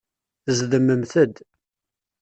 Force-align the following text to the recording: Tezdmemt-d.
Tezdmemt-d. 0.43 1.35